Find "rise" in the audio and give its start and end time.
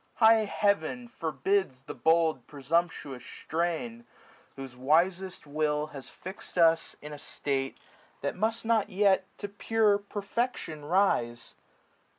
10.85-11.53